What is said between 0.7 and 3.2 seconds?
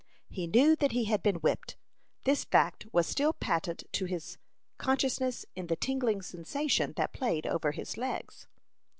that he had been whipped; this fact was